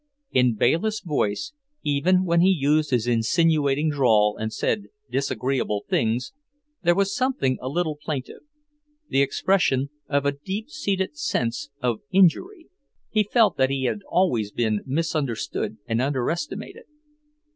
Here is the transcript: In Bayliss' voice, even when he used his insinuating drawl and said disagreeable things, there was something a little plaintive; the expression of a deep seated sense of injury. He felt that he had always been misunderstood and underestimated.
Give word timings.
In 0.31 0.55
Bayliss' 0.55 1.01
voice, 1.01 1.53
even 1.83 2.25
when 2.25 2.41
he 2.41 2.49
used 2.49 2.89
his 2.89 3.05
insinuating 3.05 3.91
drawl 3.91 4.35
and 4.35 4.51
said 4.51 4.87
disagreeable 5.11 5.85
things, 5.87 6.33
there 6.81 6.95
was 6.95 7.15
something 7.15 7.59
a 7.61 7.69
little 7.69 7.97
plaintive; 7.97 8.41
the 9.09 9.21
expression 9.21 9.91
of 10.09 10.25
a 10.25 10.31
deep 10.31 10.71
seated 10.71 11.19
sense 11.19 11.69
of 11.83 12.01
injury. 12.09 12.67
He 13.11 13.21
felt 13.31 13.57
that 13.57 13.69
he 13.69 13.83
had 13.83 13.99
always 14.09 14.51
been 14.51 14.81
misunderstood 14.87 15.77
and 15.85 16.01
underestimated. 16.01 16.85